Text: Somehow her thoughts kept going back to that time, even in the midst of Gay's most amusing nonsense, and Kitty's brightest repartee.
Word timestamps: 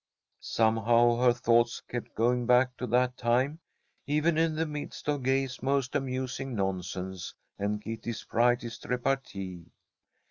Somehow 0.39 1.17
her 1.17 1.31
thoughts 1.31 1.79
kept 1.79 2.15
going 2.15 2.47
back 2.47 2.75
to 2.77 2.87
that 2.87 3.17
time, 3.17 3.59
even 4.07 4.35
in 4.35 4.55
the 4.55 4.65
midst 4.65 5.07
of 5.07 5.21
Gay's 5.21 5.61
most 5.61 5.93
amusing 5.93 6.55
nonsense, 6.55 7.35
and 7.59 7.79
Kitty's 7.83 8.23
brightest 8.23 8.85
repartee. 8.87 9.67